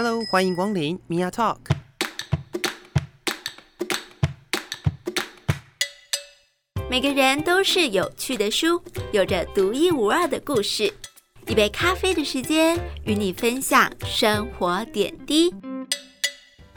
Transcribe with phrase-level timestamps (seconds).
[0.00, 1.56] Hello，欢迎光临 Mia Talk。
[6.88, 8.80] 每个人都是有趣的书，
[9.10, 10.94] 有着独一无二的故事。
[11.48, 15.52] 一杯咖啡的时间，与你分享生活点滴。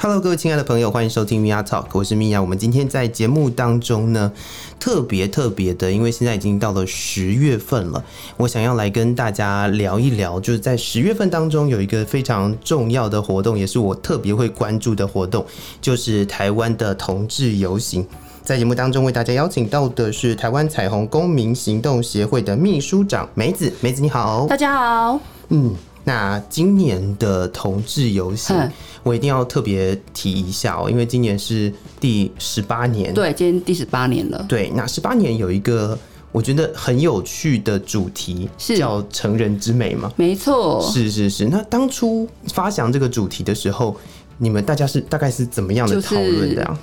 [0.04, 2.42] Hello，各位亲爱的朋友，欢迎收听 Mia Talk，我是米娅。
[2.42, 4.32] 我们今天在节目当中呢，
[4.80, 8.04] 特别特别的，因为现在已经到了十月份了，
[8.36, 15.46] 我想要来跟大家聊一聊，就是在十月份当中有一个非常重要的活动，也是我特别会关注的活动，
[15.80, 18.04] 就是台湾的同志游行。
[18.44, 25.76] 在节目当中为大家邀请到的是台湾彩虹公民行动协会的秘书长梅子，梅子你好，大家好，嗯。
[26.04, 28.70] 那今年的同志游行，
[29.04, 34.46] 我一定要特别提一下哦，因为今年是第十八年，对，今年第十八年了。
[34.50, 35.98] 对，那十八年有一个
[36.32, 40.12] 我觉得很有趣的主题，是叫成人之美嘛？
[40.16, 41.46] 没错，是是是。
[41.46, 43.96] 那当初发想这个主题的时候，
[44.40, 46.80] 你们大家是大概是怎么样的讨论的啊？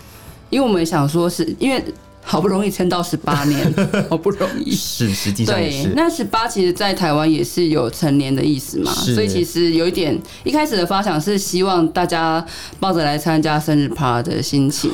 [0.51, 1.83] 因为我们想说是因为。
[2.23, 3.75] 好不容易撑到十八 年，
[4.11, 5.85] 好不容易是实际上是。
[5.85, 12.45] 对，那十八其实，在台湾也是有成年的意思嘛，所以其实有一点，一开始的发想是希望大家
[12.79, 14.91] 抱着来参加生日趴的心情，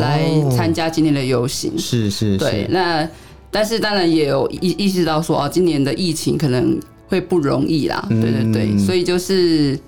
[0.00, 1.78] 来参加今年的游行。
[1.78, 2.38] 是是是。
[2.38, 3.08] 对，那
[3.50, 6.76] 但是当然也有意意识到说，啊，今年的疫情可能
[7.06, 8.04] 会不容易啦。
[8.08, 9.78] 对对对，所以就是。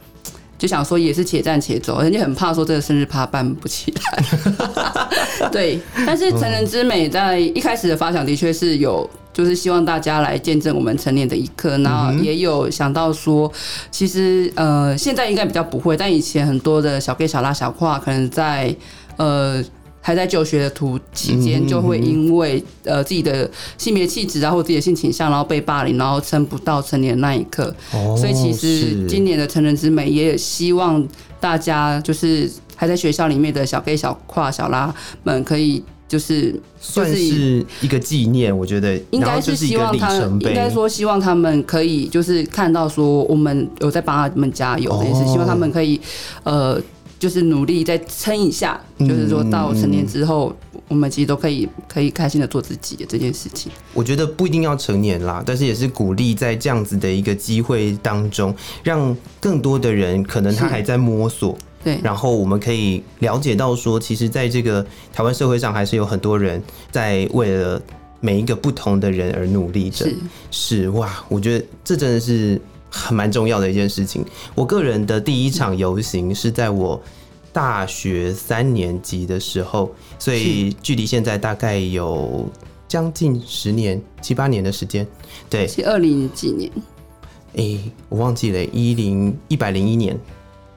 [0.59, 4.25] 就想说也是且战且走，人家很怕说这个生日趴办不起来。
[5.53, 11.77] 对，但是成人之美在一开始的发想的确是有，就是希望大家来见证我们成年的一刻。
[11.79, 13.53] 然后也有想到说，
[13.91, 18.75] 其实呃现在应该比较不会，但以前很多的小 gay 小拉小跨可能在
[19.17, 19.63] 呃。
[20.07, 27.75] 还在就学的途期间，就会因为呃自己的性别气质啊，或自己的性倾向，然后被霸凌，然后撑不到成年那一刻。
[27.93, 31.05] 哦，所以其实今年的成人之美，也希望
[31.41, 38.57] 大家就是还在学校里面的小 gay、小跨、小拉们，可以就是算是一个纪念。
[38.57, 46.01] 我觉得应该是希望他们，应该说希望他们可以就是看到说我们有在帮他们加油，也是希望他们可以
[46.45, 46.81] 呃。
[47.19, 50.55] 就是努力再撑一下，就是说到成年之后，
[50.87, 53.73] 我们其实都可以可以开心的做自己的这件事情。
[53.95, 67.81] 我觉得不一定要成年啦，但是也是鼓励在这样子的一个机会当中，让更多的人可能他还在摸索，对，然后我们可以了解到说，其实在这个台湾社会上，还是有很多人在为了
[68.21, 70.05] 每一个不同的人而努力着。
[70.05, 70.17] 是，
[70.51, 72.61] 是哇，我觉得这真的是。
[72.97, 74.25] 很蛮重要的一件事情。
[74.55, 77.01] 我个人的第一场游行是在我
[77.53, 82.49] 大学三年级的时候，所以距离现在大概有
[82.89, 85.07] 将近十年、七八年的时间。
[85.49, 86.71] 对，是二零几年？
[87.55, 90.19] 哎、欸，我忘记了，一零一百零一年，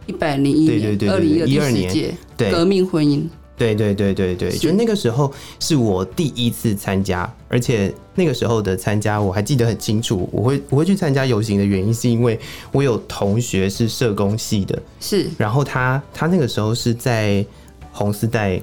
[0.06, 3.24] 一百零一年，对对对，二零一二年，对，革命婚姻。
[3.60, 10.30] 对对对对对，就那个时候是我第一次参加，而且那个时候的参加我还记得很清楚。
[10.32, 12.40] 我会我会去参加游行的原因，是因为
[12.72, 17.46] 我有同学是社工系的，是，然后他他那个时候是在
[17.92, 18.62] 红丝带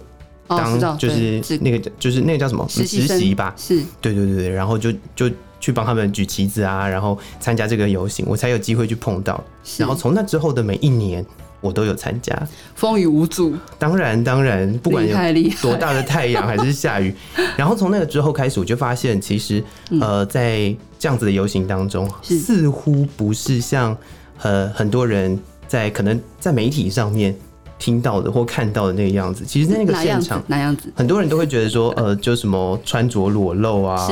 [0.49, 5.31] 当，就是那个就是那个叫什么实习吧，是，对对对，然后就就
[5.61, 9.45] 去帮他们举旗子啊，然后参加这个游行，我才有机会去碰到。
[9.77, 11.23] 然后从那之后的每一年。
[11.61, 12.37] 我都有参加，
[12.75, 13.55] 风雨无阻。
[13.79, 17.15] 当然，当然，不管有多大的太阳还是下雨，
[17.57, 19.63] 然后从那个之后开始，我就发现，其实
[20.01, 23.97] 呃，在这样子的游行当中，似乎不是像
[24.43, 27.35] 呃很多人在可能在媒体上面
[27.79, 29.45] 听到的或看到的那个样子。
[29.45, 30.93] 其实，在那个现场，哪样子？
[30.95, 34.09] 很多人都会觉得说，呃，就什么穿着裸露啊，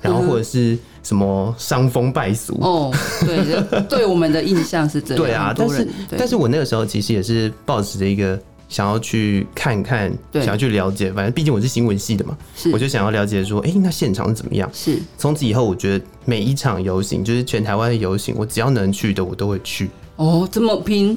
[0.00, 0.78] 然后或者是。
[1.00, 2.58] 什么伤风败俗？
[2.60, 2.92] 哦，
[3.24, 5.24] 对， 对我们的印象是这样。
[5.24, 5.88] 对啊，但是，
[6.18, 8.38] 但是我那个时候其实也是抱持着一个
[8.68, 11.10] 想要去看看，想要去了解。
[11.10, 12.36] 反正毕竟我是新闻系的嘛，
[12.74, 14.68] 我就想要了解说，哎、欸，那现场是怎么样？
[14.74, 14.98] 是。
[15.16, 19.88] 从此以后，我觉得每一场游行，就是全台湾的游行，我只要能去的，我都会去。
[20.16, 21.16] 哦，这么拼，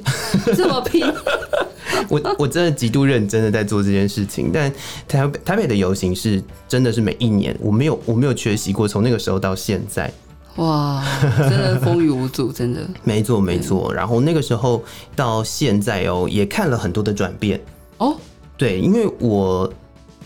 [0.56, 1.04] 这么拼。
[2.10, 4.72] 我我真的极度认真的在做这件事情，但
[5.08, 10.12] 台北台北的游行是真的是每一年，我没有我没有缺席过，从那个时候到现在，
[10.58, 11.04] 哇，
[11.38, 12.82] 真的风雨无阻，真的。
[13.04, 14.84] 没错没错，然后那个时候
[15.16, 17.60] 到现在哦，也看了很多的转变
[17.98, 18.16] 哦，
[18.58, 19.72] 对，因为我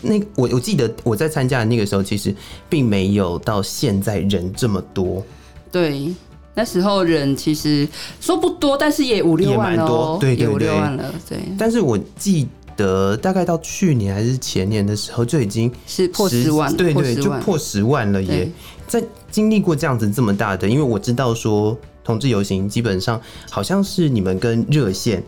[0.02, 2.34] 那我我记得我在参加的那个时候，其实
[2.68, 5.24] 并没有到现在人这么多，
[5.72, 6.14] 对。
[6.56, 7.86] 那时候人其实
[8.18, 11.38] 说不多，但是也五六万多，对对对，五六万了，对。
[11.58, 18.50] 但是我记得大概到去年还是前年的时候，就已经是破十万，对对，就破十万了耶。
[18.86, 23.20] 在经历过这样子这么大的，因为我知道说同志游行基本上
[23.50, 25.22] 好像是你们跟热线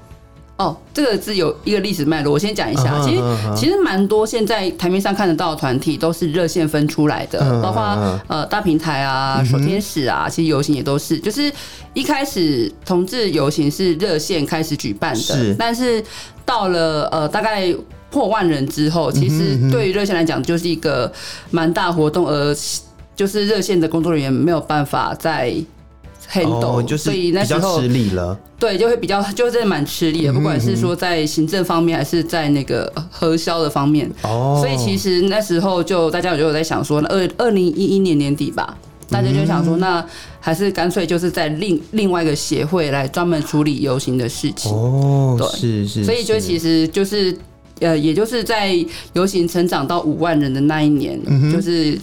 [0.59, 3.01] 哦，这个是有一个历史脉络，我先讲一下。
[3.01, 3.55] 其实、uh.
[3.55, 7.63] 其实蛮多现在台面上看得到的团体都是热线分出来的，uh.
[7.63, 10.31] 包括呃大平台啊、守天使啊，uh.
[10.31, 11.17] 其实游行也都是。
[11.21, 11.51] 就是
[11.95, 16.03] 一开始同志游行是热线开始举办的，但是
[16.45, 17.73] 到了呃大概
[18.11, 21.13] 破万人之后，其实对于热线来讲就是一个
[21.53, 22.53] 蛮大活动，而
[23.15, 25.55] 就是热线的工作人员没有办法再
[26.31, 28.39] handle，、oh, 所以那时候吃力了。
[28.59, 34.11] 对，就会比较，就真的蛮吃力的，不管是说在行政方面，还是在那个核销的方面。
[34.23, 34.59] 哦。
[34.61, 38.77] 所以其实那时候就大家就有在想说，二二零一一年年底吧，
[39.09, 40.05] 大家就想说，那
[40.41, 44.73] 还是干脆就是在另另外一个协会来专门处理游行的事情。
[44.73, 45.37] 哦。
[45.39, 46.05] 对，是是。
[46.05, 47.35] 所以就其实就是
[47.79, 48.75] 呃，也就是在
[49.13, 51.19] 游行成长到五万人的那一年，
[51.53, 51.97] 就是。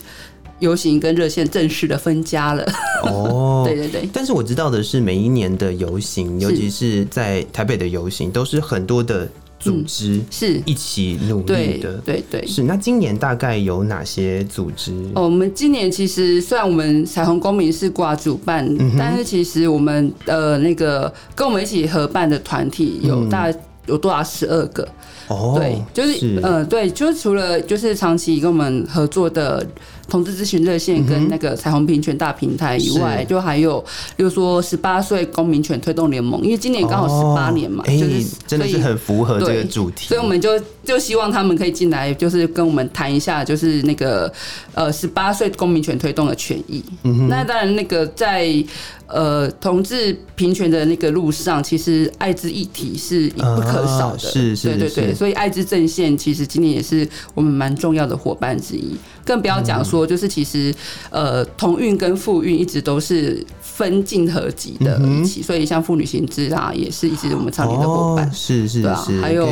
[0.59, 2.65] 游行跟热线正式的分家了。
[3.03, 4.09] 哦， 对对对。
[4.13, 9.27] 但是我知道的是，每一年的游行，尤其是在台北的游行，都是很多的
[9.59, 11.93] 组织是一起努力的。
[12.05, 12.45] 对对。
[12.47, 12.63] 是。
[12.63, 14.93] 那今年大概有哪些组织？
[15.15, 18.65] 哦，我们今年其实虽然我们彩虹公民是挂主办，
[18.97, 23.51] 但是其实我们呃那个跟我们一起合办的团体有大
[23.87, 24.87] 有多达十二个。
[25.27, 29.65] 哦，对，就是呃对，就是除了就是长期跟我们合作的。
[30.07, 33.83] 同志咨询热线跟那个彩虹平权大平台以外，就还有，
[34.15, 44.31] 比如说十八岁公民权推动联盟，因为今年刚好十八年嘛，就是真的是很符合这个主题，所以我们就就希望他们可以进来，就是跟我们谈一下，就是那个
[44.73, 46.83] 呃十八岁公民权推动的权益。
[47.27, 48.63] 那当然，那个在
[49.07, 58.95] 呃同志平权的那个路上，其实艾滋议题是不可少的，是是，对对对，所以艾滋阵线其实今年也是我们蛮重要的伙伴之一。
[59.25, 60.73] 更不要讲说，就是其实，
[61.09, 63.43] 呃，同运跟复运一直都是
[63.75, 69.45] 分镜合集的一起，所以像妇女行知啊，也是一直我们倡议的伙伴，是是是，还有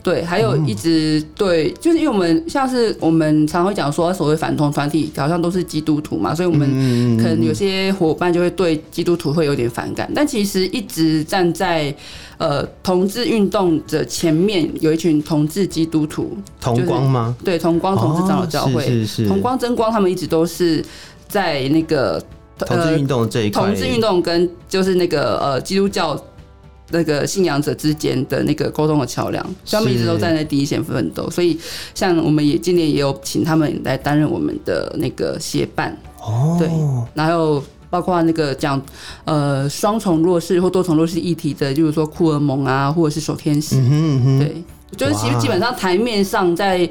[0.00, 6.68] 对，还有一直对，就是因为我们像是我们常会讲说，所谓反同团体好像都是基督徒嘛，所以我们
[7.18, 11.94] 可能有些伙伴就会对基督徒会有点反感，但其实一直站在。
[12.38, 17.34] 呃，同志运动的前面有一群同志基督徒，同光吗？
[17.44, 19.24] 对，同光同志长老教会，是是。
[19.24, 20.80] 是，同光真光，他们一直都是
[21.26, 22.22] 在那个
[22.66, 26.20] 同志运动这一块，同志运动跟就是那个呃基督教
[26.90, 31.28] 那个信仰者之间的那个沟通的桥梁，他们一直都站在第一线奋斗。
[31.30, 31.58] 所以，
[31.94, 36.68] 像我们也今年也有请他们来担任我们的那个协办，哦，对，
[37.14, 37.62] 然后。
[37.90, 38.78] 包括那个讲
[39.24, 44.62] 呃双重弱势或多重弱势议题的，就是说库尔蒙啊，或者是守天使，嗯对，
[44.94, 46.86] 就是其实基本上台面上在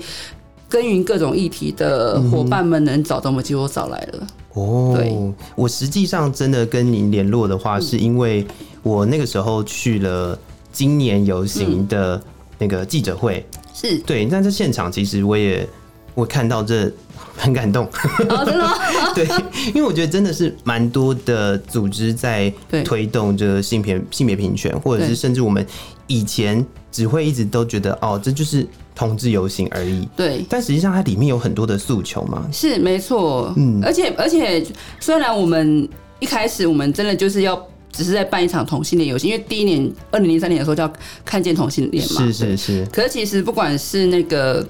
[0.67, 4.27] 耕耘各种议题的伙伴们能找到，我们几乎找来了。
[4.57, 8.45] 哦，对，我实际上真的跟您联络的话，是因为
[8.83, 10.37] 我那个时候去了
[10.71, 12.21] 今年游行的
[12.57, 15.67] 那个记者会，是对，但在现场其实我也
[16.13, 16.91] 我看到这。
[17.39, 17.85] 很感动，
[18.29, 18.73] 哦，真的吗？
[19.13, 19.27] 对，
[19.73, 22.51] 因为我觉得真的是蛮多的组织在
[22.83, 25.65] 推动这个性别性别平权，或者是甚至我们
[26.07, 30.07] 以前只会一直都觉得哦，这就是同志游行而已。
[30.15, 32.47] 对，但实际上它里面有很多的诉求嘛。
[32.51, 34.65] 是没错，嗯，而且而且
[34.99, 35.87] 虽然我们
[36.19, 37.61] 一开始我们真的就是要
[37.91, 40.91] 只是在办一场同性恋游行，因为第一年二零零三年的时候叫
[41.23, 42.85] 看见同性恋嘛，是是是。
[42.91, 44.65] 可是其实不管是那个。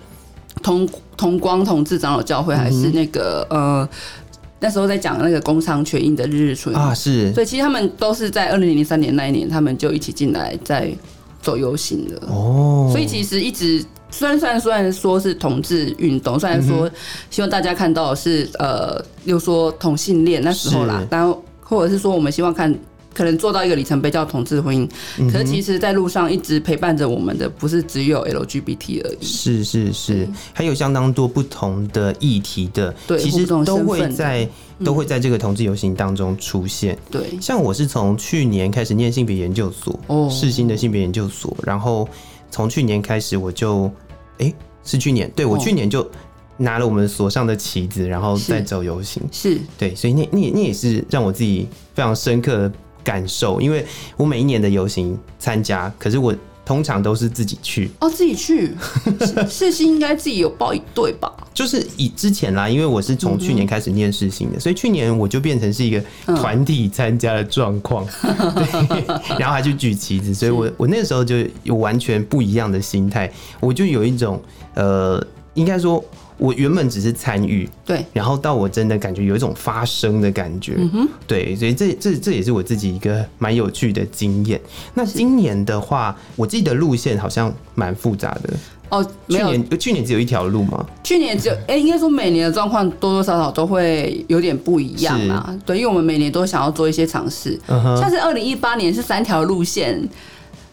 [0.63, 3.89] 同同光同志长老教会还是那个、嗯、呃，
[4.59, 10.91] 那时候在讲那个工商全印的日日春啊，是，所以其实他们都是在二零零三年那一年，他们就一起进来在
[11.41, 12.89] 走游行的哦。
[12.91, 16.89] 所以其实一直虽然虽然虽然说是同志运动，虽然说
[17.29, 22.73] 希望大家看到的是呃，又说同性恋那时候啦，然后或者是说我们希望看。
[23.17, 24.88] 可能做到一个里程碑叫同志婚姻，
[25.31, 29.25] 可是其实，在路上一直陪伴着我们的，不是只有 LGBT 而已。
[29.25, 34.47] 是是是，还有相当多不同的议题的，对，其实都会在
[34.86, 36.95] 都会在这个同志游行当中出现。
[37.09, 42.07] 对，像我是从去年开始念性别研究所，哦，世新的性别研究所，然后
[42.51, 43.91] 从去年开始我就，
[44.38, 46.07] 哎，是去年，对，我去年就
[46.55, 49.24] 拿了我们所上的旗子，然后再走游行。
[49.31, 49.57] 是。
[49.75, 52.71] 对，所以那那那也是让我自己非常深刻。
[53.07, 53.85] 感受，因为
[54.17, 56.35] 我每一年的游行参加，可是我
[56.65, 57.89] 通常都是自己去。
[58.01, 58.75] 哦，自己去，
[59.49, 61.31] 世新 应该自己有报一队吧？
[61.53, 66.03] 就是以之前啦，因为我是从去年开始念世新的，所以去年我就变成是一个
[66.35, 68.05] 团体参加的状况，
[68.89, 69.07] 对，
[69.39, 74.41] 然后还去举旗子，所以我我那个时候就有完全不一样的心态，我就有一种
[74.75, 75.25] 呃，
[75.57, 76.03] 应该说
[76.37, 84.61] 我原本只是参与，对，然后到我真的感觉有一种发声的感觉，嗯哼，对，所以这这这也是我自己一个蛮有趣的经验。
[84.93, 88.53] 那今年的话，我记得路线好像蛮复杂的。
[88.89, 90.85] 哦，去年去年只有一条路吗？
[91.03, 100.07] 去年只有，哎、欸，应该说每年的状况多多少少都会有点不一样啊，对，因为我们每年都想要做一些尝试，像是二零一八年是三条路线。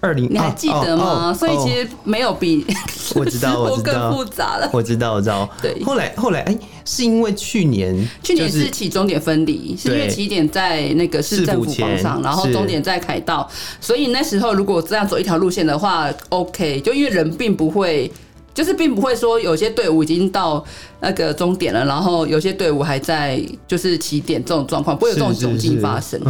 [0.05, 1.33] 二零，你还记得吗？
[1.33, 2.63] 所以其实没有比
[3.17, 4.69] 我知道，我知道更复杂了。
[4.75, 5.49] 我知道，我知道。
[5.63, 18.13] 对，后来后来，哎、欸，是因为去年、就是、去年是起终点分离，是因为起点在那个市政府广场，然后终点在凯道，所以那时候如果这样走一条路线的话，OK，就因为人并不会，
[18.53, 20.63] 就是并不会说有些队伍已经到
[21.01, 26.21] 那个终点了，然后有些队伍还在就是起点这种状况，不会有这种窘境发生。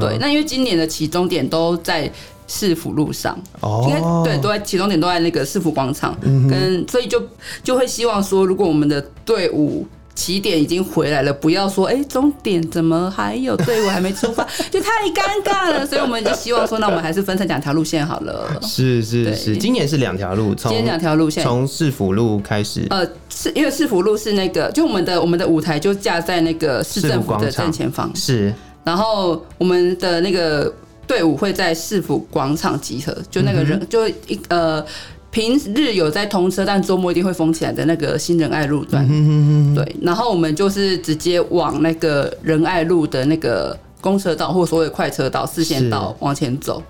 [0.00, 2.10] 对，那因为今年的起终点都在。
[2.52, 7.22] 市府路上，哦应该对，都在起终点都在那个市府广场，跟所以就
[7.62, 15.86] 就会希望说，如果我们的队伍起点已经回来了，不要说哎，终点怎么还有队伍还没出发， 就太尴尬了。
[15.86, 18.50] 所以我们就希望说，那我们还是分成两条路线好了。
[18.62, 22.84] 是是是，今年是两条路，今年两条路线，从市府路开始。
[22.90, 28.52] 呃，是因为市府路是那个，就我们的我们的舞台就架在那个市政府的正前方，是。
[28.82, 30.74] 然后我们的那个。
[31.06, 34.84] 队伍会在市府广场集合，就那个人、嗯、就一呃
[35.32, 39.06] 平日有在通车，但周末一定会封起来的那个新仁爱路段。
[39.10, 46.82] 嗯、对，然后我们就是直接往那个仁爱路的那个公车道或所谓快车道四线道往前走。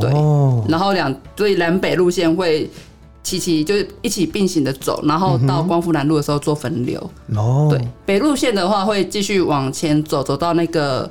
[0.00, 2.70] 对，哦、然后两所以南北路线会
[3.22, 7.10] 齐齐就是一起并行的走，然后到光复南路的时候做分流。
[7.34, 11.10] 哦，对，北路线的话会继续往前走，走到那个。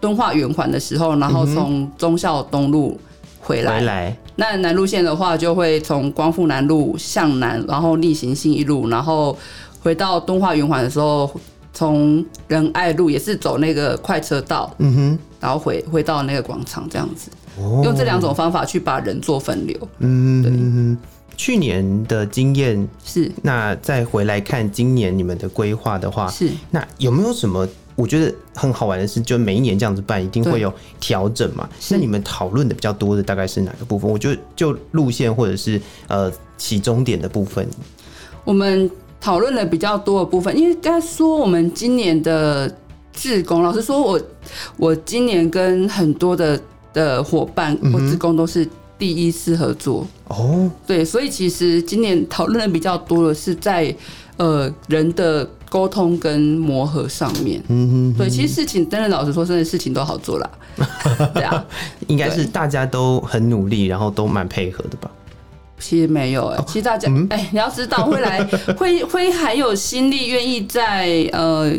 [0.00, 2.98] 敦化圆环的时候，然后从忠孝东路
[3.40, 3.78] 回来。
[3.78, 4.16] 回来。
[4.36, 9.36] 那南路线的话，就会从光复南路向南，然后逆行信义路，然后
[9.82, 11.28] 回到敦化圆环的时候，
[11.72, 14.72] 从仁爱路也是走那个快车道。
[14.78, 15.18] 嗯哼。
[15.40, 19.88] 然后回回到那个广场这样子，哦、用这两种方法去把人做分流。
[20.00, 20.96] 嗯，对。
[21.36, 27.68] 去年的经验是，那再回来看今年你们的规划的话，是那有没有什么？
[27.98, 31.68] 我觉得很好玩的是，就每一年这样子办，一定会有调整嘛。
[31.90, 34.08] 那你们讨论的比较多的大概是哪个部分？
[34.08, 37.68] 我觉得就路线或者是呃起终点的部分。
[38.44, 38.88] 我们
[39.20, 42.72] 讨论的比较多的部分，因为该说我们今年的
[43.12, 44.20] 志工，老实说我
[44.76, 46.60] 我今年跟很多的
[46.92, 48.64] 的伙伴或志工都是
[48.96, 50.70] 第一次合作哦。
[50.86, 53.92] 对，所以其实今年讨论的比较多的是在
[54.36, 55.50] 呃人的。
[55.68, 60.50] 沟通跟磨合上面，嗯哼，对，其实事情真的老实说，真的事情都好做啦。
[61.34, 61.64] 对啊，
[62.06, 65.10] 应该是大家都很努力，然后都蛮配合的吧？
[65.80, 67.28] 其实没有哎、欸，其实大家哎、嗯？
[67.30, 68.42] 欸，你要知道， 会来
[68.76, 71.72] 会会还有心力，愿意在呃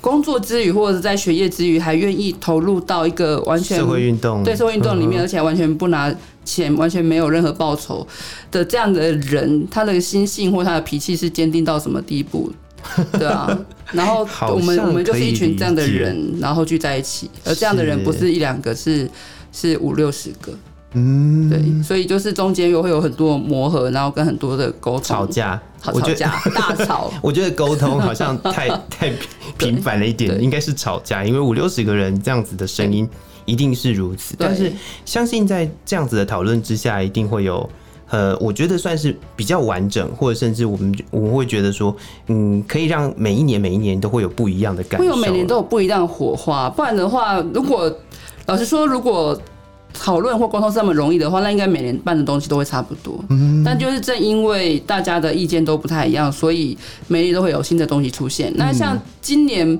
[0.00, 6.12] 工作之余或者在学业之余，还愿意投入到一个完全社会运动，对社会运动里面，而且完全不拿
[6.44, 8.06] 钱，完全没有任何报酬
[8.50, 12.52] 的这样的人，他的心性或他的脾气是坚定到什么地步？
[13.18, 13.46] 对啊，
[13.92, 19.08] 然后我们我们就是一群这样的人，然后聚在一起，而这样的人不是一两个，是
[19.52, 20.52] 是五六十个，
[20.92, 27.12] 嗯，对，所以就是中间又会有很多磨合，然后跟很多的沟通、吵架，好吵架，大吵。
[27.22, 29.12] 我觉得沟通好像太 太
[29.56, 33.08] 频繁了一点，应该是吵架，因为五六十个人这样子的声音
[33.44, 34.72] 一定是如此，但是
[35.04, 37.68] 相信在这样子的讨论之下，一定会有。
[38.10, 41.94] 呃，我觉得算是比较完整，或者甚至我们我们会觉得说，
[42.28, 46.70] 嗯，可以让每一年每一年都会有不一样的感觉，会有每年都有不一样的火花。
[46.70, 47.92] 不然的话，如果
[48.46, 49.36] 老实说，如果
[49.92, 53.18] 讨论或沟通是那么容易的话，那应该每年办的东西都会差不多。
[53.30, 56.76] 嗯，但就是正因为大家的意见都不太一样，所以
[57.08, 58.52] 每年都会有新的东西出现。
[58.56, 59.78] 那像今年。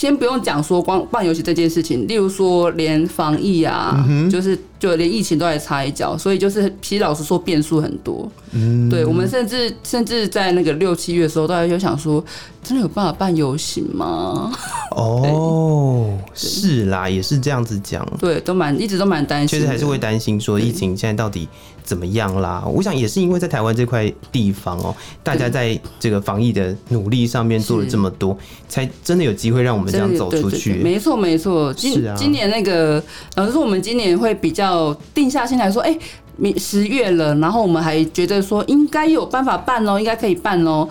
[0.00, 8.26] 先不用讲说光办游戏这件事情，例如说连防疫啊，嗯、就是就连疫情都还插一脚，所以就是其实老实说变数很多。
[8.52, 12.24] 嗯，对我们甚至甚至在那个六七月的时候，大家就想说，
[12.64, 14.50] 真的有办法办游行吗？
[14.96, 18.02] 哦， 是啦，也是这样子讲。
[18.18, 21.46] 对，都蛮一直都蛮担心，确实还是会担心说疫情现在到底。
[21.90, 22.62] 怎么样啦？
[22.64, 30.74] 我想也是因为在台湾这块地方哦、喔，大家在这个防疫的努力上面做了这么多，才真的有机会让我们这样走出去。
[30.74, 31.74] 没错，没错。
[31.74, 33.02] 今今年那个，
[33.34, 35.98] 老实说，我们今年会比较定下心来说，哎，
[36.36, 40.88] 明十月了，然后我们还觉得说应该有办法办哦，应该可以办哦，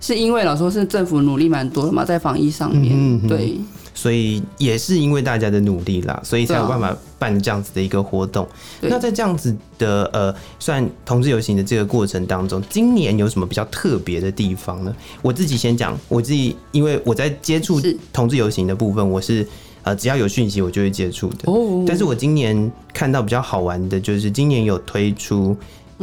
[0.00, 3.58] 是因为老实说是政府努力蛮多的嘛，在防疫上面，对。
[3.98, 8.46] 所以也是因为大家的努力啦，所以才有办法办这样子的一个活动。
[8.80, 14.94] 那在这样子的呃，算同志游行的这个过程当中，今年有什么比较特别的地方呢？
[15.20, 19.44] 我自己先讲，我自己因为我在接触同志游行的部分，我是
[19.82, 21.50] 呃只要有讯息我就会接触的。
[21.50, 21.82] 哦。
[21.84, 25.56] 但是我今年看到比较好玩的就是今年有推出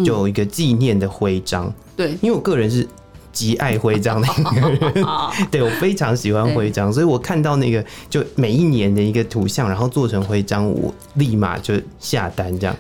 [0.04, 1.74] 就有一个纪念的徽章。
[1.96, 2.86] 对，因为我个人是。
[3.36, 5.06] 极爱徽章的一个人，
[5.52, 12.76] 对，我非常喜欢徽章，所以我看到那个就每一年的一个图像，然后做成徽章，我立马就下单这样。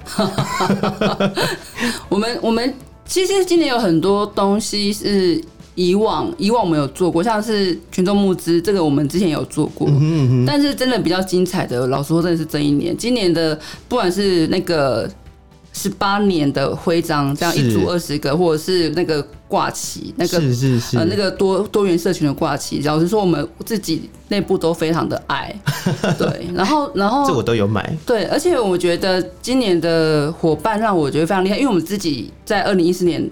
[2.08, 2.74] 我们我们
[3.06, 5.44] 其实今年有很多东西是
[5.76, 13.60] 以往以往我们有做过，像是群众募资，这个我们之前有做过嗯，但是真的比较精彩的，老实说真的是这一年，今年的
[13.90, 15.12] 不管是那个。
[15.78, 20.98] 十八年的徽章，这样一组二十个，或者是那个挂旗，那个是是是。
[20.98, 25.54] 呃那个多多元社群的挂旗，老实说，我们自己内部都非常的爱，
[26.18, 33.30] 对，然后然后这我都有买，对，而且我觉得今年的伙伴让我觉得非常厉害，因为我们自己在二零一四年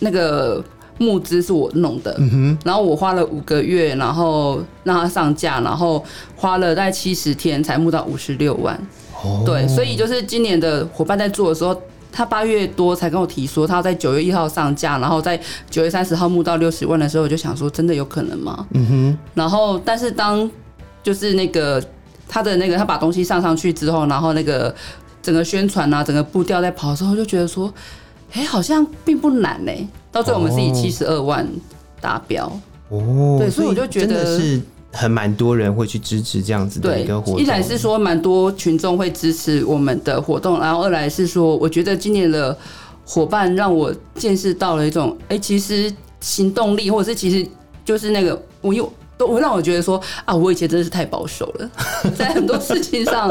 [0.00, 0.62] 那个
[0.98, 6.04] 募资是我弄的，嗯，然后我花了五个月，然后让它上架，然后
[6.34, 8.76] 花了大概七十天才募到五十六万。
[9.44, 18.66] 对，所以就是今年的伙伴在做的时候，他八月多才跟我提说，他要在九月一号上架，然后在九月三十号募到六十万的时候，我就想说，真的有可能吗？
[18.72, 19.18] 嗯哼。
[19.34, 20.50] 然后，但是当
[21.02, 21.82] 就是那个
[22.28, 24.74] 他的那个他把东西上上去之后，然后那个
[25.22, 27.72] 整个宣传啊，整个步调在跑的时候，就觉得说，
[28.32, 29.72] 哎，好像并不难呢。
[30.10, 31.48] 到最后我们是以七十二万
[32.00, 32.44] 达标。
[32.88, 33.36] 哦。
[33.38, 34.60] 对，所以我就觉得是。
[34.92, 42.56] 很蛮多人会去支持这样子的一个活动，一来是说蛮多群众会支持我们的活动，然后二来是说，我觉得今年的
[43.06, 47.46] 伙伴让我见识到了一种，哎、欸，其实行动力，或者是其实
[47.84, 48.72] 就是那个我
[49.18, 49.28] 又。
[49.32, 51.70] 会让我觉得说啊，我以前真的是太保守了，
[52.16, 53.28] 在很多事情上，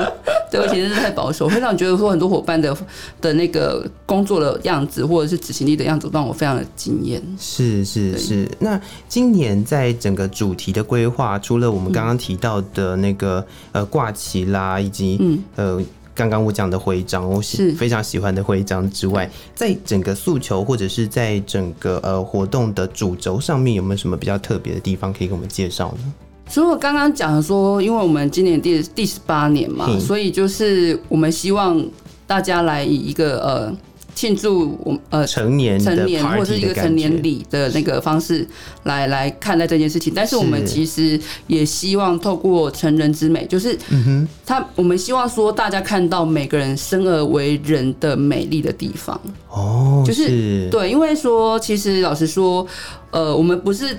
[0.50, 2.76] 对我以前真的是太保守，会让我觉得说很多伙伴的
[3.20, 7.22] 的那个工作的样子，或者是执行力的样子，让我非常的惊艳。
[7.38, 8.50] 是是是。
[8.60, 15.84] 那今年在整个主题的规划，除了我们刚刚提到的那个呃挂旗啦，以及嗯呃。
[16.14, 26.14] 刚刚我讲的徽章，我是非常喜欢的徽章之外，在整个诉求或者是在整个呃活动的主轴上面，有没有什么比较特别的地方可以给我们介绍呢？
[26.48, 31.84] 所以我刚刚讲说，因为我们今年第第十八年嘛，所以就是我们希望
[32.28, 33.78] 大家来以一个呃。
[34.22, 38.48] 庆祝我呃成年成年或者是一个成年礼的那个方式
[38.84, 44.28] 来来看待这件事情，但是我们其实也希望透过成人之美，就是嗯哼。
[44.46, 49.20] 他我们希望说大家看到每个人生而为人的美丽的地方。
[49.50, 50.70] 哦，就是。
[50.70, 52.68] 对，因为说其实老实说，
[53.10, 53.98] 呃，我们不是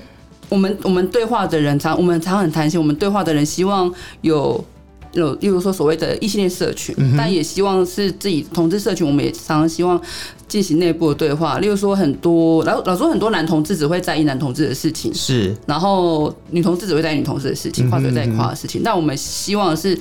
[0.48, 4.64] 我们我们对话的人常我们常很贪心，我们对话的人希望有。
[5.12, 10.00] 有，例如说所谓的异性恋社群，嗯、但也希望是自己同志社群，我们也常常希望
[10.48, 11.58] 进行内部的对话。
[11.58, 18.82] 例如说，很多老老说很多男同志只会在意男同志的事情，是，然后女同志只会在意女同志的事情，跨性在跨的事情。
[18.84, 19.98] 但我们希望是，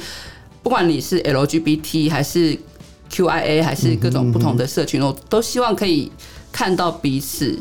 [0.64, 2.58] 不管你是 LGBT 还是
[3.12, 6.12] QIA 还是各种不同的社群，我都希望可以
[6.52, 7.60] 看到彼此。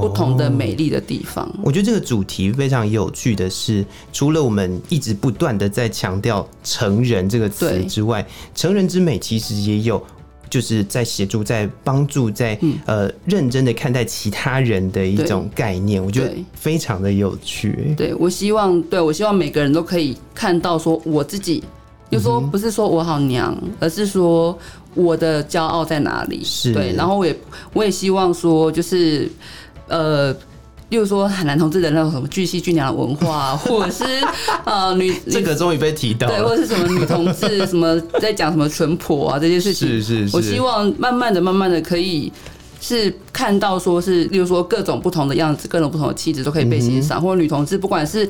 [0.00, 10.00] 不同的美丽的地方，我觉得这个主题非常有趣的是，除了我们一直不断的在强调“成人”这个词之外，“成人之美”其实也有
[10.48, 12.56] 就是在协助、在帮助、在
[12.86, 16.02] 呃认真的看待其他人的一种概念。
[16.02, 17.92] 我觉得非常的有趣。
[17.96, 21.64] 对，我希望，对，我希望每个人都可以看到，说我自己，
[22.10, 24.56] 就说不是说我好娘，而是说
[24.94, 26.40] 我的骄傲在哪里。
[26.44, 27.36] 是对，然后我也
[27.72, 29.28] 我也希望说，就是。
[29.88, 30.32] 呃，
[30.90, 34.04] 例如说男同志的那种什么巨蜥巨娘的文化， 或者是
[34.64, 42.32] 呃女这个终于被提到，对，或者是什么女同志什么在讲什么淳朴啊这些事情，是是是，我希望慢慢的、慢慢的可以
[42.80, 48.28] 是看到说是，例如说各种不同的样子、各种不同的气质都可以被欣赏，嗯、或者女同志不管是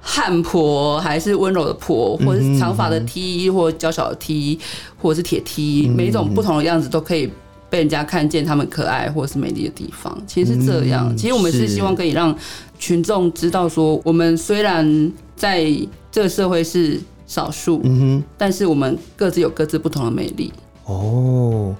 [0.00, 4.58] 汉婆还是温柔的婆，或者是长发的 T，或娇小的 T，
[5.00, 7.30] 或者是铁 T，每一种不同的样子都可以。
[7.68, 11.14] 被人家看见他们可爱或是美丽的地方，其实是这样。
[11.16, 12.34] 其实我们是希望可以让
[12.78, 15.66] 群众知道，说我们虽然在
[16.12, 20.52] 这个社会是少数，嗯哼，但是我们各自有各自不同的美丽。
[20.84, 21.74] 哦，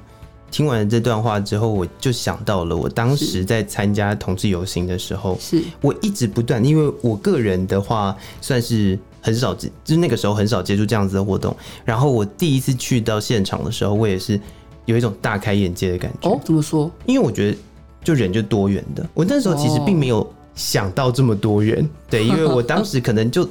[0.51, 11.57] 听完了这段话之后，我就想到了我当时在参加同志游行的时候，是我一直不断，因为我个人的话算是很少接，就是那个时候很少接触这样子的活动。
[11.85, 14.41] 然后我第一次去到现场的时候，我也是。
[14.87, 16.31] 有一种大开眼界的感觉。
[16.31, 16.91] 哦，怎么说？
[17.05, 17.59] 因为我觉得，
[18.03, 19.07] 就人就多元的。
[19.13, 23.47] 我那时候其实并没有想到这么多元，对，因为我当时可能就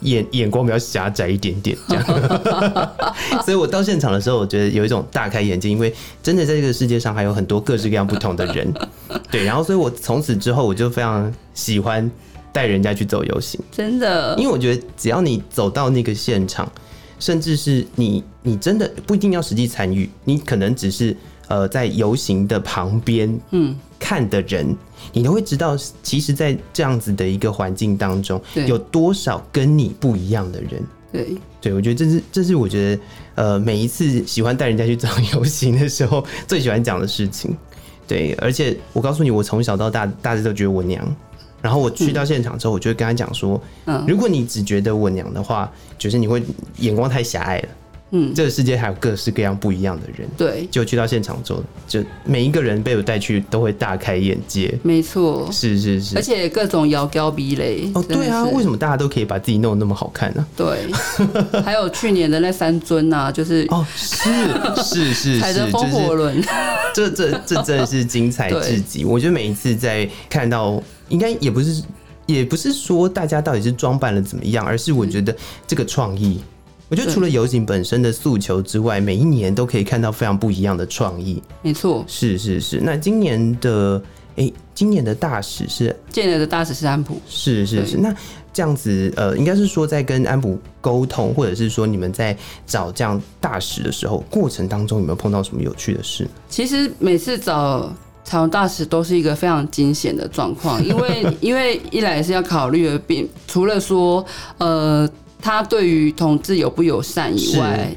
[0.00, 2.04] 眼眼光比较狭窄一点点，这样。
[3.44, 8.72] 所以我到现场的时候，我觉得有一种大开眼界，因为真的在这个世界上还有很多各式各样不同的人。
[9.30, 12.10] 对，然后所以我从此之后，我就非常喜欢
[12.52, 16.70] 带人家去走游行，真的，因为我觉得只要你走到那个现场，
[17.18, 21.16] 甚至是你你真的不一定要实际参与，你可能只是
[21.48, 23.76] 呃在游行的旁边，嗯。
[24.00, 24.64] 看的人，
[25.12, 30.80] 你都会知道，其实，在这样子的一个环境当中，有多少跟你不一样的人。
[31.12, 33.02] 对，对我觉得这是，这是我觉得，
[33.34, 37.54] 呃，每一次喜欢带人家去找游行的时候，最喜欢讲的事情。
[38.06, 41.04] 对，而且我告诉你，我从小到大，大家都觉得我娘。
[41.60, 46.42] 然后我去到现场之后，我就会跟他讲说，嗯，如果你只觉得我娘的话，就是你会
[46.78, 47.68] 眼光太狭隘了。
[48.10, 60.46] 嗯，这个世界还有各式各样不一样的人，对，就去到现场之后，就每一个人被我带去都会大开眼界，没错，是是是，而且各种摇高比雷哦，对啊，为什么大家都可以把自己弄得那么好看呢？
[60.56, 60.90] 对，
[61.62, 64.30] 还有去年的那三尊啊，就是哦，是
[64.82, 66.42] 是是， 踩着风火轮，
[66.94, 69.04] 这这这真的是精彩至极。
[69.04, 71.82] 我觉得每一次在看到，应该也不是
[72.24, 76.40] 也不是说大家到底是装扮了怎么样，而是我觉得这个创意。
[76.88, 81.42] 我觉得除了游行本身的诉求之外，每一年都可以看到非常不一样的创意。
[81.60, 82.80] 没错，是是是。
[82.82, 84.02] 那今年的
[84.36, 87.20] 哎、欸，今年的大使是今年的大使是安普。
[87.28, 87.98] 是是是。
[87.98, 88.14] 那
[88.54, 92.34] 这样子呃，应该是说在跟安普沟通，或者是说你们在
[92.66, 96.26] 找这样大使的时候，过程当中有没有碰到什么有趣的事？
[96.48, 97.92] 其实每次找
[98.24, 104.24] 彩虹大使都是一个非常惊险的状况，因为因为一来是要考虑的，并除了说
[104.56, 105.06] 呃。
[105.40, 107.88] 他对于同志友不友善以外，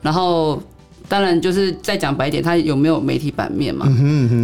[0.00, 0.60] 然后
[1.08, 3.86] 当然就是再讲白一点，他有没有媒体版面嘛？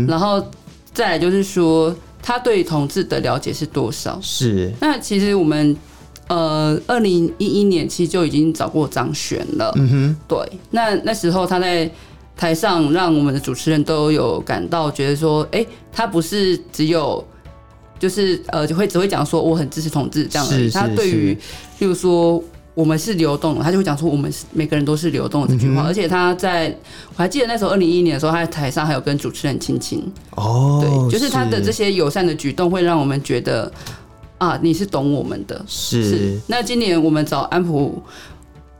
[0.06, 0.44] 然后
[0.92, 4.18] 再来就是说，他对同志的了解是多少？
[4.20, 4.72] 是。
[4.80, 5.76] 那其实我们
[6.28, 9.72] 呃，二零一一年其实就已经找过张悬了。
[9.76, 10.16] 嗯哼。
[10.28, 10.38] 对。
[10.70, 11.90] 那那时候他在
[12.36, 17.24] 台上，让我们的主持人都有感到觉得说，哎，他不是只有。
[18.02, 20.70] 就是呃，就会只会讲说我很支持同志这样的。
[20.70, 21.38] 他对于，
[21.78, 22.42] 例如说
[22.74, 25.82] 我们是流动的，他就会讲说我们是每个人都是流动的这句话。
[25.82, 26.76] 而且他在
[27.10, 30.02] 我还记得那时候二零一一年的时候，他在台上还有跟主持人亲亲。
[30.30, 33.72] 哦，对，就是他的这些友善的举动会让我们觉得
[34.38, 35.64] 啊，你是懂我们的。
[35.68, 36.40] 是。
[36.48, 38.02] 那今年我们找安普。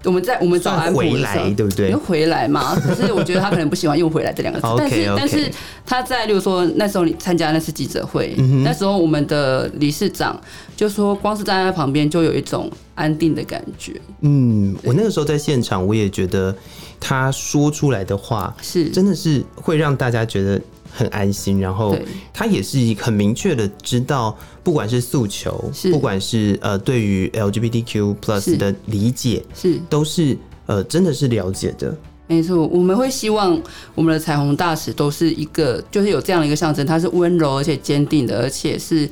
[0.04, 1.90] 我们在我们找安普回来，对不对？
[1.92, 2.74] 又回来嘛？
[2.80, 4.66] 可是我觉得他可能不喜欢用“回来”这两个字。
[4.76, 5.50] 但是，但是
[5.86, 8.34] 他在，例如说那时候你参加那次记者会，
[8.64, 10.40] 那时候我们的理事长
[10.76, 14.00] 就说，光是站在旁边就有一种安定的感觉。
[14.20, 16.54] 嗯，我那个时候在现场，我也觉得
[17.00, 20.60] 他说出来的话是真的是会让大家觉得。
[20.92, 21.96] 很安心，然后
[22.32, 29.80] 他也是很明确的知道，不管是诉求，不管是呃对于 LGBTQ plus 的理解，是。
[29.88, 31.96] 都是呃真的是了解的。
[32.28, 33.60] 没错，我们会希望
[33.94, 39.08] 我们的彩虹大使都是一个，就是有这样的一个象征，他是温柔而且坚定的，而且是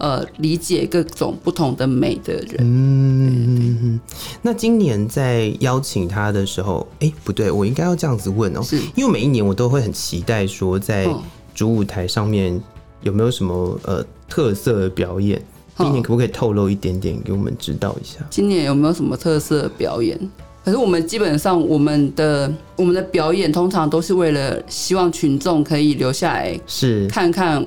[0.00, 2.56] 呃理解各种不同的美的人。
[2.58, 4.00] 嗯，
[4.42, 11.06] 那今年在邀请他的时候，哎、欸，不对，我应该要这样子问哦、喔，是因为每一年我都会很期待说，在
[11.54, 12.60] 主舞台上面
[13.02, 15.40] 有没有什么呃特色的表演。
[15.78, 18.18] 今年可不可以透露一点点给我们知道一下？
[18.28, 20.18] 今年有没有什么特色表演？
[20.62, 27.66] 可是我们基本上，我们的我们的表演通常都是为了希望群众可以留下来，是看看、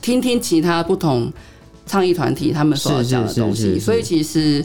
[0.00, 1.32] 听听其他不同
[1.92, 3.78] 倡议团体他们所要讲的东西。
[3.78, 4.64] 所以其实，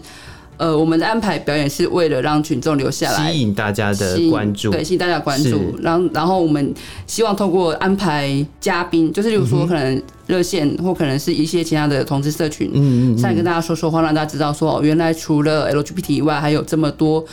[0.55, 5.77] 呃，我们的安排表演是为了让群众留下来，吸引大家的关注，对，吸引大家关注。
[5.81, 6.73] 然后，然后我们
[7.05, 17.25] 希望透过安排嘉宾，就是比如说可能热线或可能是一些其他的同志社群，嗯嗯，上来跟大家说说话，让大家知道说，原来除了 LGBT 以外，还有这么多。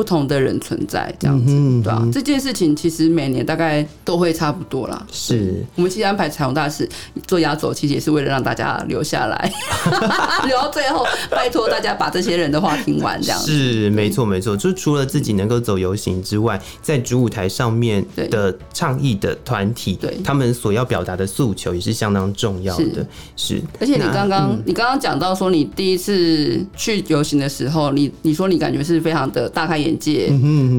[0.00, 2.08] 不同的人存在这样子，嗯、对吧、啊？
[2.10, 5.06] 这件事情其实每年大概都会差不多啦。
[5.12, 6.88] 是我们其实安排彩虹大使
[7.26, 9.52] 做压轴，其实也是为了让大家留下来，
[10.48, 13.20] 留到最后，拜托大家把这些人的话听完。
[13.20, 14.56] 这样子是没错没错。
[14.56, 23.06] 就除了自己能够走游行之外，在主舞台上面的倡议的团体，对他们所要表达的诉求也是相当重要的。
[23.36, 29.89] 是，是而且你刚刚、嗯、你刚刚讲到说，你第一次去游行的时候，你你说你感觉是非常的大开眼。
[29.98, 30.28] 界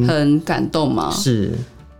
[0.08, 1.12] 很感动吗？
[1.12, 1.52] 是。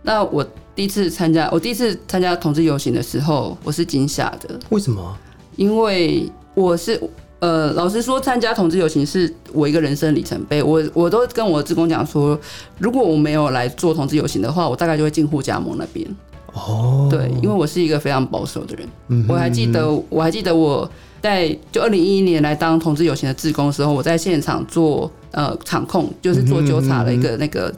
[0.02, 0.44] 那我
[0.74, 4.58] 第一次参加，我第一次参加同志游行的时候，我是惊吓的。
[4.70, 5.16] 为什么？
[5.56, 7.00] 因为我是
[7.38, 10.62] 呃，老实说，参加同志游行是我一个人生里程碑。
[10.62, 12.38] 我我都跟我的志工讲说，
[12.78, 16.06] 如果我没有来做同志游行的话，我大概就会进护家盟那边。
[16.54, 18.86] 哦，对，因为我是一个非常保守的人。
[19.08, 19.32] 嗯哼嗯哼。
[19.34, 20.90] 我还记得，我还记得我
[21.22, 27.72] 在就二零一一年来当同志游行的志工的时候，我在现场做呃场控，就是做纠察的一个那个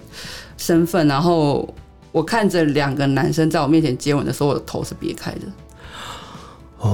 [0.57, 1.69] 身份，然后
[2.11, 5.41] 我看着两个男生在我面前接吻的时候，我的头是别开的。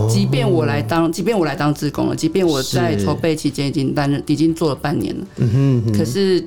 [0.08, 6.46] 即便我来当，即便我来当志工了，即便我在筹备期间已经担任，已经做了半年了，嗯哼，可是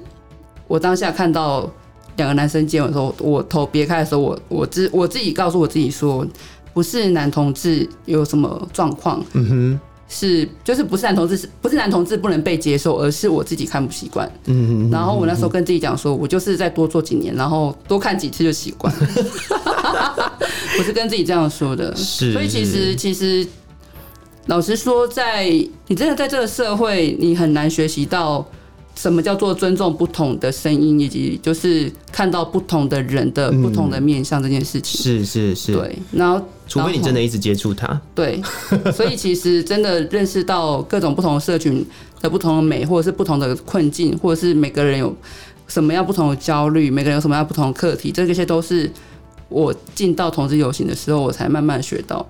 [0.65, 1.69] 我当下看到
[2.15, 6.25] 两个男生接吻的时候，我头别开的时候，我我自我自己告诉我自己说，
[6.73, 9.79] 不是男同志有什么状况，嗯哼，
[10.13, 19.07] 是就是不是男同志，是不是男同志不能被接受，而是我自己看不习惯，嗯嗯，然后我那时候跟自己讲说，我就是再多做几年，然后多看几次就习惯了。
[20.77, 23.45] 我是跟自己这样说的，是所以其实其实，
[24.45, 25.45] 老实说，在
[25.87, 28.45] 你真的在这个社会，你很难学习到
[28.95, 35.01] 什么叫做尊重不同的声音，以及就是看到不同的人的不同的面向这件事情。
[35.01, 35.97] 是是是，对。
[36.11, 36.43] 然后，
[36.81, 38.41] 除非你真的一直接触它，对。
[38.93, 41.85] 所以其实真的认识到各种不同的社群
[42.21, 45.15] 的不同的美，或者是不同的困境，或者是每个人有
[45.67, 48.91] 什么样不同的焦虑，每个人有什么样不同的课题，这些都是。
[49.49, 52.27] 我进到同志游行的时候，我才慢慢学到。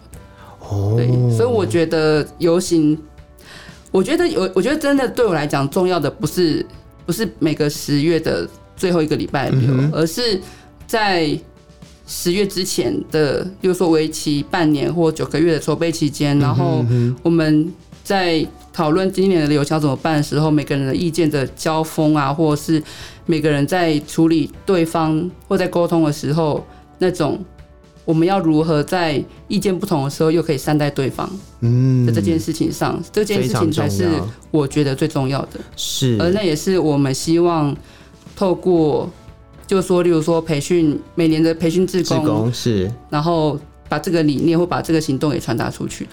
[0.60, 2.97] 哦，对，所以我觉得游行，
[3.91, 6.65] 我觉得有，我觉得真的对我来讲，重要的不是
[7.06, 10.38] 不是每个十月的最后一个礼拜六，嗯、而是
[10.86, 11.39] 在
[12.06, 16.86] 十月之前的，比如说为期半年或九个月的筹备期间，然后
[17.22, 17.72] 我们
[18.04, 22.82] 在讨论今年的游行怎么办的时候，每个人的意见的交锋啊，或者是
[23.26, 26.66] 每个人在处理对方或在沟通的时候。
[27.00, 27.44] 那种
[28.06, 34.08] 我们要如何在意见不同的时候又可以善待对方，嗯，在这件事情上，嗯、这件事情才是
[34.52, 35.60] 我觉得最重要的。
[35.76, 37.76] 是，而那也是我们希望
[38.38, 39.12] 透过，
[39.67, 46.12] 就是说，例如说培训每年的培训志工是，然后把这个理念或把这个行动给传达出去的。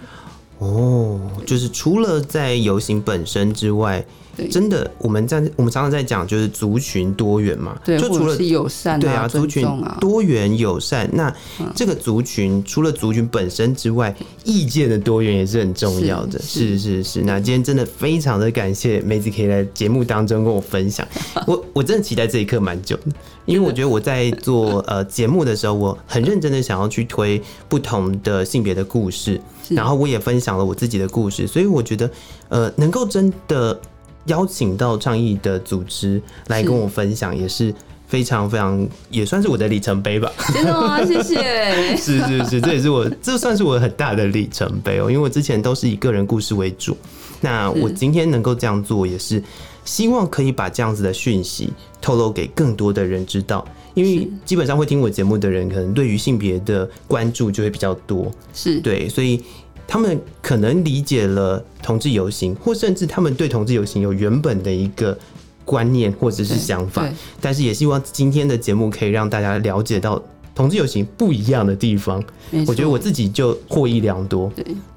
[0.58, 4.04] 哦，就是除了在游行本身之外。
[4.48, 9.66] 真的，我们在我们常常在讲，就是族群多元嘛，对，就除了友善、啊，对啊，族群
[10.00, 11.08] 多元友善。
[11.12, 11.34] 那
[11.74, 16.38] 这个族群除了族群本身之外，意见的多元也是很重要的。
[16.40, 17.22] 是是是，是。
[17.22, 21.06] 那今天真的非常的感谢梅子可以来节目当中跟我分享，
[21.46, 23.12] 我我真的期待这一刻蛮久的，
[23.46, 32.10] 因为我觉得我在做 呃节目的时候，我很认真的想要去推不同的性别的故事，然后我也分享了我自己的故事，所以我觉得
[32.48, 33.78] 呃能够真的。
[34.30, 37.74] 邀请到倡议的组织来跟我分享，也是
[38.06, 40.32] 非常非常，也算是我的里程碑吧。
[40.54, 41.04] 真的吗？
[41.04, 41.96] 谢谢。
[41.98, 45.10] 是是是，这也是我，这算是我很大的里程碑哦。
[45.10, 46.96] 因为我之前都是以个人故事为主，
[47.40, 49.42] 那我今天能够这样做，也是
[49.84, 53.66] 希望可以把这样子的讯息透露给更多的人知道。
[53.94, 58.30] 因为基本上会听我节目的人，可能对于性别的关注就会比较多。
[58.54, 59.42] 是对，所以。
[59.90, 65.18] 他们可能理解了同志游行，或甚至他们对同志游行有原本的一个
[65.64, 67.04] 观念或者是想法，
[67.40, 70.22] 但是也希望今天的节目可以让大家了解到
[70.54, 72.22] 同志游行不一样的地方。
[72.68, 74.48] 我觉得我自己就获益良多。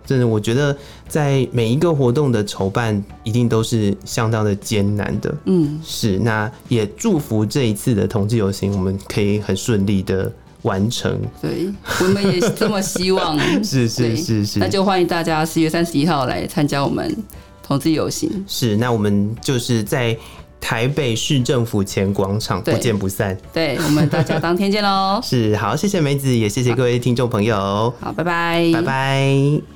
[0.05, 0.77] 真的，我觉得
[1.07, 5.35] 在每一个活动的筹办一定都是相当的艰难的。
[5.45, 6.19] 嗯，是。
[6.19, 10.31] 那也祝福这一次的同志游行，我们可以很顺利的。
[10.63, 11.71] 完成，对，
[12.01, 13.39] 我们也这么希望。
[13.63, 17.15] 是是是是，那就欢迎大家十月三十一号来参加我们
[17.61, 18.43] 同志游行。
[18.47, 20.17] 是，那我们就是在
[20.59, 23.37] 台北市政府前广场，不见不散。
[23.53, 25.19] 对，我们大家当天见喽。
[25.23, 27.93] 是，好，谢谢梅子，也谢谢各位听众朋友。
[27.99, 29.72] 好，拜拜，拜拜。